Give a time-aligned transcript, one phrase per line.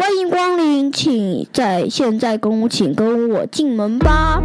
[0.00, 4.40] 欢迎光临，请在现在跟请跟我进门吧。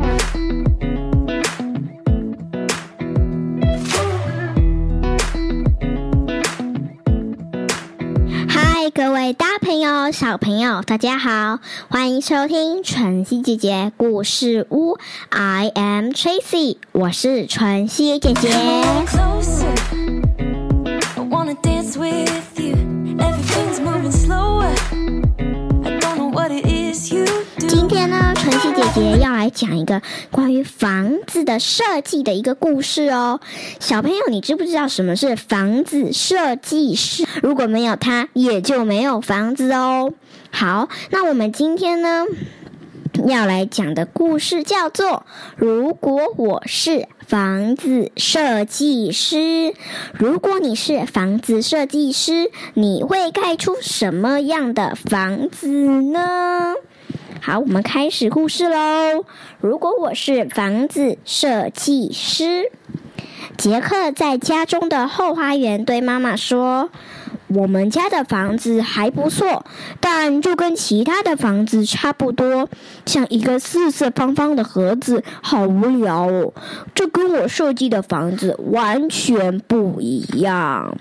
[8.49, 14.97] 嗨，各位大朋友、小朋友，大家好，欢迎收听晨曦姐姐故事屋。
[15.29, 18.49] I am Tracy，我是晨曦姐姐。
[29.01, 33.39] 要来讲一个关于房子的设计的一个故事哦。
[33.79, 37.25] 小朋友，你知不知道什么是房子设计师？
[37.41, 40.13] 如果没有它，也就没有房子哦。
[40.51, 42.25] 好，那我们今天呢
[43.25, 45.07] 要来讲的故事叫做
[45.55, 49.37] 《如果我是房子设计师》。
[50.13, 56.75] 如果你是房子设计师，你会盖出什么样的房子呢？
[57.45, 59.25] 好，我们开始故事喽。
[59.59, 62.71] 如果我是房子设计师，
[63.57, 66.89] 杰克在家中的后花园对妈妈说
[67.53, 69.65] ：“我们家的房子还不错，
[69.99, 72.69] 但就跟其他的房子差不多，
[73.05, 76.53] 像一个四四方方的盒子，好无聊哦。
[76.95, 80.95] 这跟我设计的房子完全不一样。”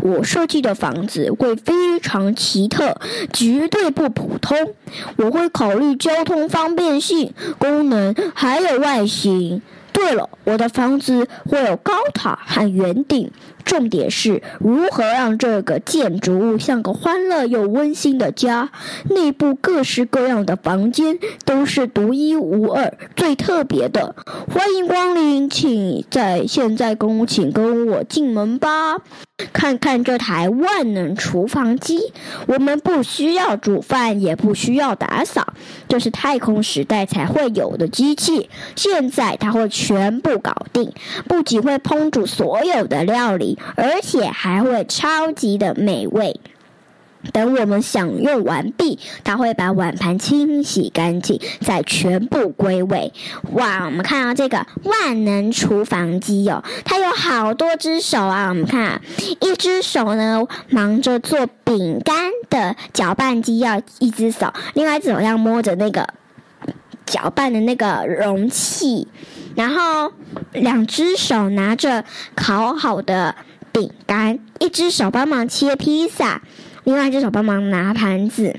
[0.00, 3.00] 我设计的房子会非常奇特，
[3.32, 4.56] 绝对不普通。
[5.16, 9.62] 我会考虑交通方便性、功能还有外形。
[9.92, 13.30] 对了，我的房子会有高塔和圆顶，
[13.68, 18.70] 重点是如何让这个建筑物像个欢乐又温馨的家。
[19.10, 24.16] 内部各式各样的房间都是独一无二、最特别的。
[24.50, 28.96] 欢迎光临，请在现在跟请跟我进门吧。
[29.52, 32.12] 看看这台万能厨房机，
[32.48, 35.52] 我们不需要煮饭，也不需要打扫，
[35.88, 38.50] 这是太空时代才会有的机器。
[38.74, 40.92] 现在它会全部搞定，
[41.28, 46.40] 不仅会烹煮所有的料理，而且还会超级的美味。
[47.32, 53.12] 等我们享用完毕，它会把碗盘清洗干净，再全部归位。
[53.54, 58.48] 哇，我们看到这个万能厨房机哦，它有好多只手啊。
[58.50, 59.02] 我们看，
[59.40, 66.08] 一只手呢忙着做饼干的搅拌机，要一只手；另外一只手要摸着那个
[67.04, 69.08] 搅拌的那个容器，
[69.56, 70.12] 然后
[70.52, 72.04] 两只手拿着
[72.36, 73.34] 烤好的
[73.78, 76.42] 饼干，一只手帮忙切披萨。
[76.84, 78.58] 另外一只手帮忙拿盘子，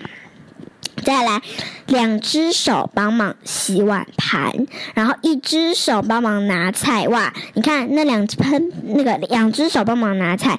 [1.04, 1.42] 再来
[1.88, 7.08] 两只手帮忙洗碗盘，然后一只手帮忙拿菜。
[7.08, 10.58] 哇，你看那两只喷那个两只手帮忙拿菜。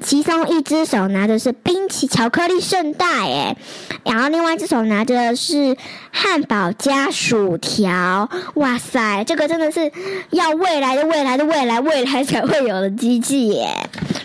[0.00, 3.56] 其中一只手拿的是冰淇巧克力圣代，哎，
[4.04, 5.76] 然后另外一只手拿着是
[6.10, 8.28] 汉堡加薯条。
[8.54, 9.90] 哇塞，这个真的是
[10.30, 13.68] 要未来的未来的未来未来才会有的机器耶！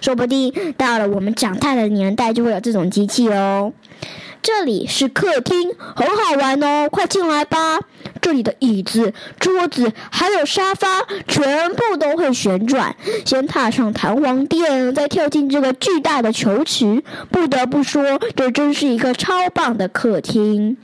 [0.02, 3.72] 说不定到了我们长大的年代就会有这种机器哦。
[4.42, 7.80] 这里是客厅，很好玩哦，快进来吧！
[8.22, 12.96] 这里的椅子、桌子还有沙发全部都会旋转。
[13.26, 17.04] 先踏上弹簧垫，再跳进这个巨大的球池。
[17.32, 20.78] 不得不说，这真是一个超棒的客厅。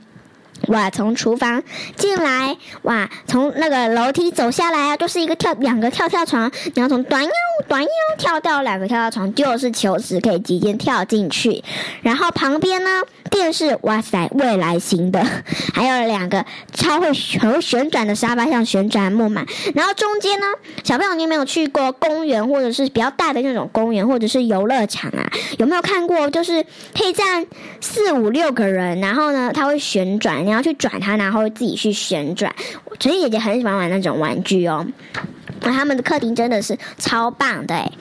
[0.66, 1.62] 哇，从厨房
[1.96, 7.30] 进来，哇，从那个楼梯走下来啊，就是一个跳两个跳跳床，你要从短腰
[7.66, 7.88] 短腰
[8.18, 11.62] 跳到两个跳跳床，就是球池可以直接跳进去。
[12.02, 15.24] 然后旁边呢，电视，哇塞，未来型的，
[15.72, 16.44] 还有两个
[16.74, 19.46] 超会很会旋转的沙发，像旋转木马。
[19.74, 20.46] 然后中间呢，
[20.84, 25.30] 小朋友，你有没有去过公园，或者是比较大的那种公园，或者是游乐场啊？
[25.58, 26.28] 有没有看过？
[26.30, 26.64] 就是
[26.96, 27.46] 可以站
[27.80, 32.50] 四五六个人，然后呢，它会旋转，你要去转它，然后自己去旋转。
[32.98, 34.86] 陈姐姐很喜欢玩那种玩具哦。
[35.60, 37.92] 那他们的客厅真的是超棒的诶。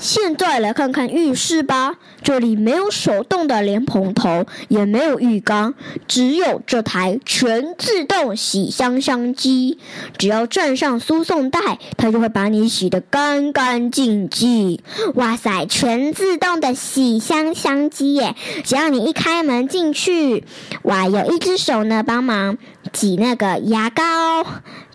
[0.00, 5.74] 现在来看看浴室吧，这里没有手动的莲蓬头，也没有浴缸，
[6.08, 9.78] 只有这台全自动洗香香机。
[10.16, 14.80] 只要站上输送带，它就会把你洗得干干净净。
[15.16, 18.34] 哇塞，全自动的洗香香机耶！
[18.64, 20.44] 只要你一开门进去，
[20.84, 22.56] 哇，有一只手呢帮忙
[22.90, 24.02] 挤那个牙膏。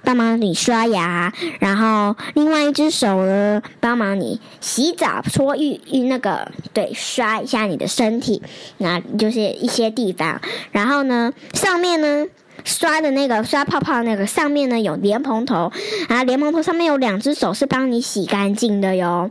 [0.06, 8.42] 帮忙你刷牙，然后另外一只手呢，帮忙你洗澡、搓浴浴那个，对，刷一下你的身体，
[8.78, 10.40] 那就是一些地方。
[10.72, 12.28] 然后呢，上面呢。
[12.64, 15.72] 刷的那个刷泡泡那个上面呢有莲蓬头，
[16.08, 19.30] 啊莲蓬头上面有两只手是帮你洗干净的哟。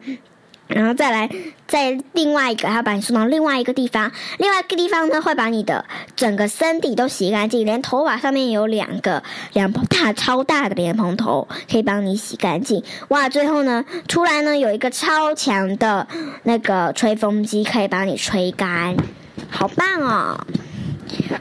[0.67, 1.31] 然后再来，
[1.69, 5.85] 在另外一个，他把你送到另外一个地方，另外一个地方呢，会把你的
[6.17, 9.23] 整个身体都洗干净，连头发上面有两个
[9.53, 12.83] 两大超大的莲蓬头，可以帮你洗干净。
[13.09, 16.07] 哇，最后呢，出来呢有一个超强的
[16.45, 18.97] 那个吹风机，可以帮你吹干，
[19.51, 20.47] 好棒哦！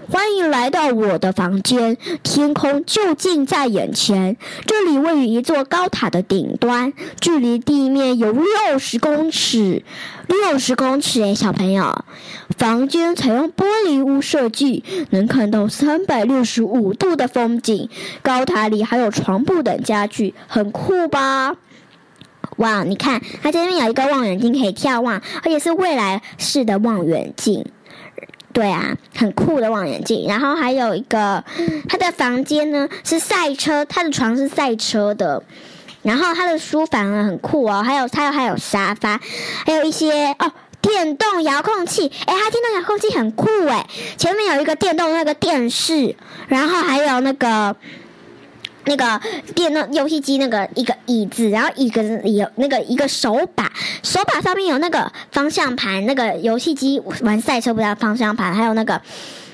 [0.10, 4.38] 欢迎来到我的房间，天空就近在眼前。
[4.66, 9.84] 这里位于一座高塔的顶端，距离地面有六十公尺。
[10.28, 12.06] 六十公尺诶，小朋友，
[12.58, 17.90] 房间采用玻璃屋设计，能看到三百六十五度的风景。
[18.22, 21.56] 高塔里还有床铺等家具，很酷吧？
[22.58, 27.66] 哇，你看，它这边有一个望远镜可以眺望，而且是未来式的望远镜。
[28.54, 30.26] 对啊，很酷的望远镜。
[30.28, 31.44] 然后还有一个，
[31.90, 35.44] 他的房间呢是赛车，他的床是赛车的。
[36.04, 39.20] 然后他的书房呢很酷哦，还有他还有沙发，
[39.66, 42.04] 还有一些哦电动遥控器。
[42.04, 43.86] 诶，他电动遥控器很酷诶，
[44.18, 46.16] 前面有一个电动那个电视，
[46.48, 47.76] 然后还有那个。
[48.86, 49.20] 那个
[49.56, 53.72] 电脑游戏机那个一个椅子，然后一个有那个一个手把，
[54.02, 59.02] 手把上面有那个方向盘，那个游戏机玩赛车不要方向盘，还有那个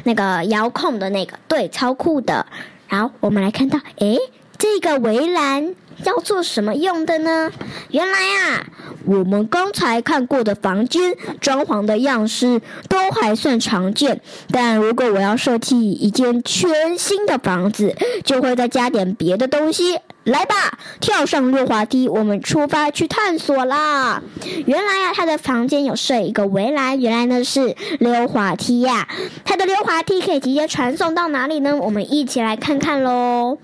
[0.03, 2.45] 那个遥控的那个，对，超酷的。
[2.87, 4.17] 然后我们来看到，诶，
[4.57, 7.51] 这个围栏要做什么用的呢？
[7.91, 8.65] 原来啊，
[9.09, 14.21] 我们刚才看过的房间装潢的样式都还算常见，
[14.51, 19.97] 但如果我要设计一间全新的房子，就会再加点别的东西。
[20.25, 24.21] 来吧，跳上溜滑梯，我们出发去探索啦！
[24.67, 29.07] 原来啊，他的房间有设一个围栏，原来呢是溜滑梯呀。
[29.43, 31.75] 他的溜滑梯可以直接传送到哪里呢？
[31.77, 33.57] 我们一起来看看喽。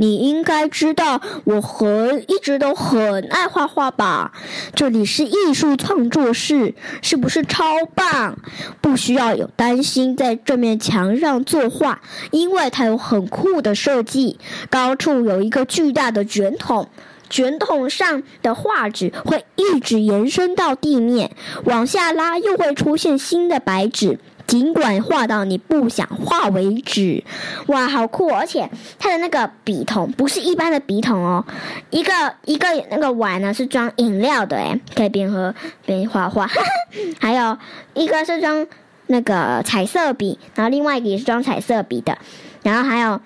[0.00, 4.32] 你应该知道，我很一直都很爱画画吧？
[4.74, 8.38] 这里是艺术创作室，是不是超棒？
[8.80, 12.00] 不需要有担心在这面墙上作画，
[12.30, 14.38] 因为它有很酷的设计。
[14.70, 16.88] 高处有一个巨大的卷筒，
[17.28, 21.30] 卷筒上的画纸会一直延伸到地面，
[21.64, 24.18] 往下拉又会出现新的白纸。
[24.50, 27.22] 尽管画到你不想画为止，
[27.68, 28.26] 哇，好酷！
[28.30, 28.68] 而且
[28.98, 31.46] 它的那个笔筒不是一般的笔筒哦，
[31.90, 35.54] 一个一个那个碗呢是装饮料的，诶，可以边喝
[35.86, 36.50] 边画画。
[37.20, 37.56] 还有
[37.94, 38.66] 一个是装
[39.06, 42.18] 那个彩色笔，然后另外一个也是装彩色笔的，
[42.64, 43.20] 然后还有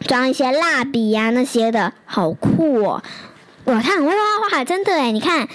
[0.00, 3.02] 装一些蜡笔呀那些的，好酷哦！
[3.64, 5.48] 哇，他很会画画，真的诶，你看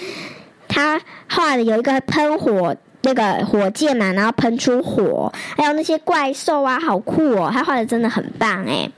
[0.66, 1.00] 他
[1.30, 2.76] 画的有一个喷火。
[3.04, 7.50] 那个火箭嘛，然后喷出火，还有那些怪兽啊，好酷哦！
[7.52, 8.90] 他画的真的很棒诶。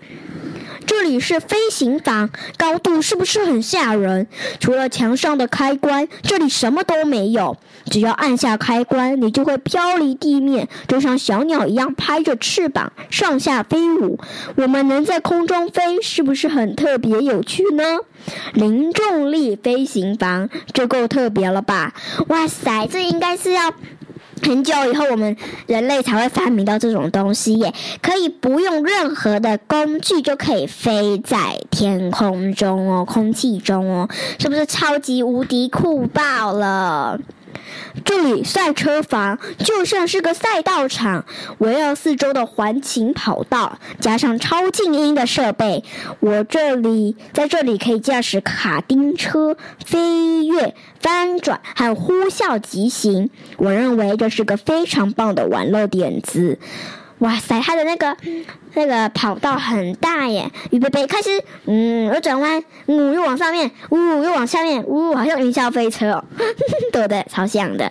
[0.87, 4.29] 这里是飞行房，高度是不是很吓人？
[4.61, 7.57] 除了墙上的开关，这里什么都没有。
[7.87, 14.19] 只要按下开关，你就会飘离地面，就像小鸟一样拍着翅膀上下飞舞。
[14.57, 17.99] 我们能在空中飞，是不是很特别有趣呢？
[18.55, 21.95] 零重力飞行房，这够特别了吧？
[22.29, 23.73] 哇塞，这应该是要。
[24.43, 25.37] 很久以后，我们
[25.67, 27.73] 人类才会发明到这种东西耶，
[28.03, 37.19] 可以不用任何的工具就可以飞在天空中哦，空气中哦，是不是超级无敌酷爆了？
[38.05, 41.25] 这里赛车房就像是个赛道场，
[41.59, 45.85] 围绕四周的环形跑道，加上超静音的设备，
[46.21, 53.31] 我这里在这里可以驾驶卡丁车、飞跃、翻转还有呼啸疾行。
[53.57, 56.59] 我认为这是个非常棒的玩乐点子。
[57.21, 58.15] 哇塞，它的那个
[58.75, 60.51] 那个跑道很大耶！
[60.71, 61.31] 预备备，开始，
[61.65, 66.25] 嗯，我转弯，呜，又往上面，呜，又往下面，呜，好像云霄飞车哦，
[66.93, 67.25] 对不对？
[67.31, 67.91] 超像的。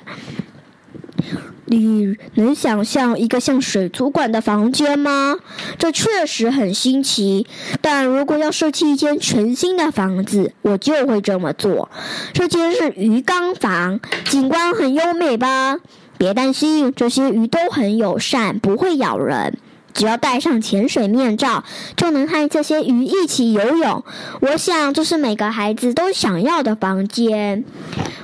[1.67, 5.35] 你能想象一个像水族馆的房间吗？
[5.79, 7.47] 这确实很新奇。
[7.81, 11.89] 但如果要设计一间全新的房子，我就会这么做。
[12.31, 15.77] 这间是鱼缸房，景观很优美吧？
[16.17, 19.57] 别担心，这些鱼都很友善，不会咬人。
[19.93, 21.63] 只要戴上潜水面罩，
[21.95, 24.03] 就能和这些鱼一起游泳。
[24.41, 27.63] 我想，这是每个孩子都想要的房间。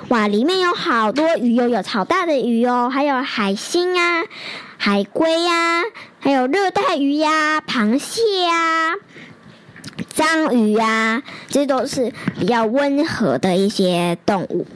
[0.10, 4.24] 哇，里面有好多鱼哦，有好大的鱼哦，还有海星啊、
[4.76, 5.84] 海龟呀，
[6.20, 8.96] 还有热带鱼呀、螃蟹呀、
[10.14, 14.68] 章鱼呀，这都是比较温和的一些动物。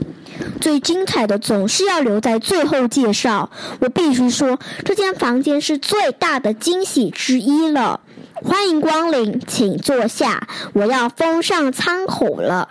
[0.60, 3.50] 最精彩的总是要留在最后介绍。
[3.80, 8.00] 我必须说，这间房间是最大的惊喜之一了。
[8.34, 10.48] 欢迎光临，请坐下。
[10.74, 12.68] 我要封上舱口了。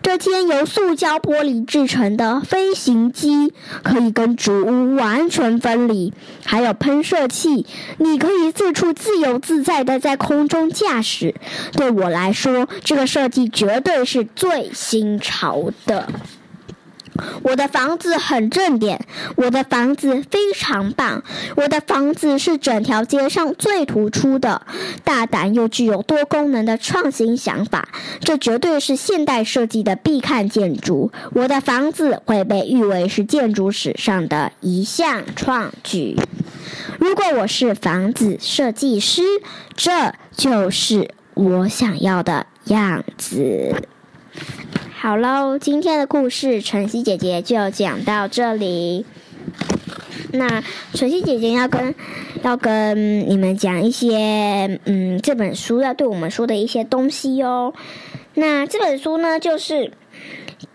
[0.00, 6.12] 这间由塑胶玻璃制成的飞行机可以跟主屋完全分离，
[6.44, 7.66] 还有喷射器，
[7.98, 11.34] 你可以四处自由自在的在空中驾驶。
[11.72, 16.08] 对我来说，这个设计绝对是最新潮的。
[17.42, 19.06] 我的房子很正点，
[19.36, 21.22] 我的房子非常棒，
[21.56, 24.62] 我的房子是整条街上最突出的，
[25.04, 27.88] 大胆又具有多功能的创新想法，
[28.20, 31.10] 这绝对是现代设计的必看建筑。
[31.32, 36.16] 我的房子会被誉为是建筑史上的一项创举。
[36.98, 39.22] 如果我是房子设计师，
[39.76, 43.74] 这就是我想要的样子。
[45.00, 49.06] 好喽，今天的故事晨曦姐姐就讲到这里。
[50.32, 51.94] 那晨曦姐姐要跟
[52.42, 57.72] 要跟你们讲一些，嗯，这本书要对我们说的一些东西哟。
[58.34, 59.92] 那这本书呢，就是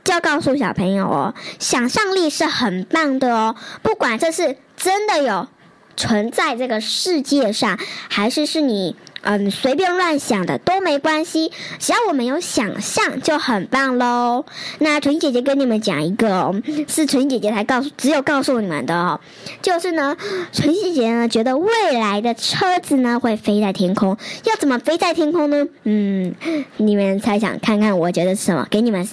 [0.05, 5.49] 就要告诉小朋友哦，想象力是很棒的哦，不管这是真的有
[5.97, 7.77] 存在这个世界上，
[8.07, 8.95] 还是是你。
[9.23, 14.45] 嗯，随便乱想的都没关系，只要我们有想象就很棒喽。
[14.79, 19.19] 那纯姐姐跟你们讲一个哦，是纯姐姐才告诉，只有告诉你们的哦，
[19.61, 20.15] 就是呢，
[20.51, 25.65] 纯姐姐呢觉得未来的车子呢会飞在天空，要怎么飞在天空呢？
[25.83, 26.35] 嗯，
[26.77, 28.67] 你们猜想看看，我觉得是什么？
[28.69, 29.07] 给你们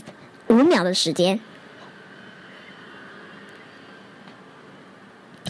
[0.49, 1.39] 五秒的时间。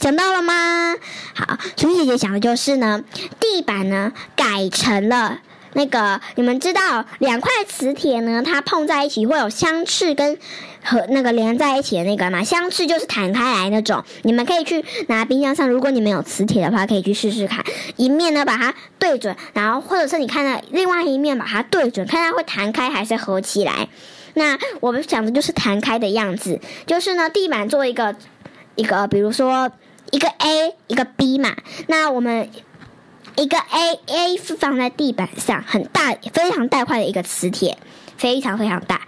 [0.01, 0.97] 想到了吗？
[1.35, 3.05] 好，纯姐姐想的就是呢，
[3.39, 5.41] 地板呢改成了
[5.75, 10.39] 那个，你们知道两块磁铁呢，它碰在一起会有相斥跟
[10.83, 12.43] 和那个连在一起的那个嘛？
[12.43, 14.03] 相斥就是弹开来那种。
[14.23, 17.63] 你们可以去拿冰箱上，如果你们有磁铁的话，可以去试试看。
[17.97, 23.87] 一面呢把它对准，然后或者是你看到另外一面把它对准，看它会弹开还是合起来。
[24.33, 28.17] 那我们想的就是弹开的样子，就是呢地板做一个
[28.77, 29.71] 一个，比如说。
[30.11, 31.55] 一个 A，一个 B 嘛，
[31.89, 32.49] 那我们
[33.37, 37.79] 一个 A，A 是放在地板上，很大，非常大块的一个磁铁，
[38.17, 39.03] 非常非常大。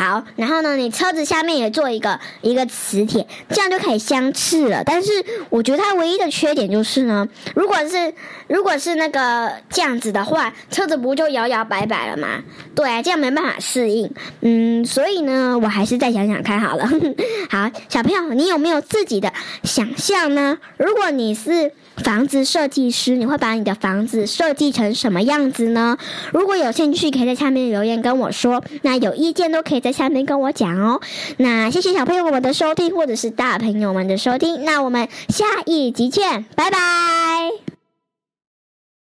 [0.00, 4.82] 好，然后呢，你车子下面也做一个一个磁铁，这样就可以相斥了。
[4.82, 5.12] 但是
[5.50, 8.14] 我觉得它唯一的缺点就是呢，如果是
[8.48, 12.42] 如果是那个这样子的话，车子不就摇摇摆摆了吗？
[12.74, 14.10] 对啊，这样没办法适应。
[14.40, 16.88] 嗯，所以呢，我还是再想想看好了。
[17.50, 19.30] 好，小朋友，你有没有自己的
[19.64, 20.56] 想象呢？
[20.78, 25.98] 如果你是房子设计师，你会把你的房子设计成什么样子呢？
[26.32, 28.64] 如果有兴趣，可以在下面留言跟我说。
[28.80, 31.00] 那有意见都可以在下面跟我讲哦。
[31.36, 34.64] 那谢谢小朋友们的收听，或者是大朋友们的收听。
[34.64, 37.69] 那我们下一集见，拜拜。